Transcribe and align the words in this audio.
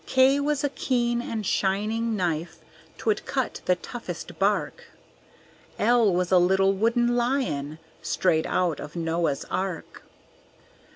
K 0.07 0.39
was 0.39 0.63
a 0.63 0.69
keen 0.69 1.21
and 1.21 1.45
shining 1.45 2.15
Knife, 2.15 2.57
'twould 2.97 3.23
cut 3.27 3.61
the 3.65 3.75
toughest 3.75 4.39
bark; 4.39 4.85
L 5.77 6.11
was 6.11 6.31
a 6.31 6.39
little 6.39 6.73
wooden 6.73 7.15
Lion, 7.15 7.77
strayed 8.01 8.47
out 8.47 8.79
of 8.79 8.95
Noah's 8.95 9.45
Ark. 9.51 10.01